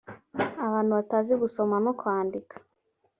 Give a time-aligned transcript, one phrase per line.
[0.65, 2.55] abantu batazi gusoma no kwandika